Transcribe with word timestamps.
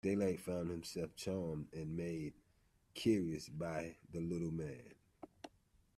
Daylight 0.03 0.39
found 0.41 0.71
himself 0.71 1.15
charmed 1.15 1.67
and 1.73 1.95
made 1.95 2.33
curious 2.95 3.47
by 3.47 3.97
the 4.11 4.19
little 4.19 4.49
man. 4.49 4.95